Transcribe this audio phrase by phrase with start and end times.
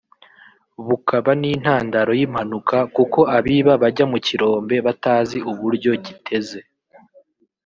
[0.87, 6.59] bukaba n’intandaro y’impanuka kuko abiba bajya mu kirombe batazi uburyo giteze